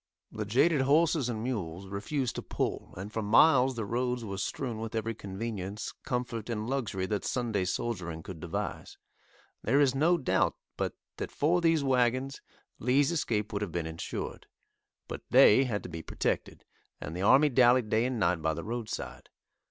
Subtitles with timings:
[0.31, 4.79] The jaded horses and mules refused to pull, and for miles the roads were strewn
[4.79, 8.97] with every convenience, comfort and luxury that "Sunday soldiering" could devise.
[9.61, 12.41] There is no doubt, but that for these wagons,
[12.79, 14.47] Lee's escape would have been insured,
[15.07, 16.65] but they had to be protected,
[16.99, 19.29] and the army dallied day and night by the roadside.